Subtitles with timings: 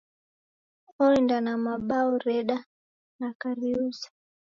[1.03, 2.57] Oenda na mabao redu
[3.19, 4.07] na kariuza